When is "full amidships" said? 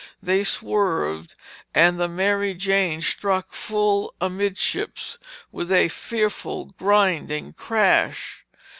3.53-5.19